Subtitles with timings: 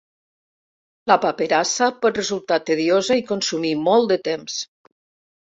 [1.11, 4.59] La paperassa pot resultar tediosa i consumir molt de temps.